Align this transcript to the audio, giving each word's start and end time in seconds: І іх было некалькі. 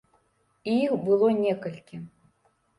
І 0.69 0.77
іх 0.85 0.97
было 1.05 1.27
некалькі. 1.45 2.03